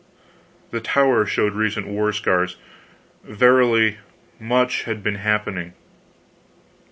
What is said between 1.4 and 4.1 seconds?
recent war scars. Verily,